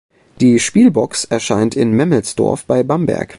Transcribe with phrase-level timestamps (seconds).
[0.39, 3.29] Die "spielbox" erscheint in Memmelsdorf bei Bamberg.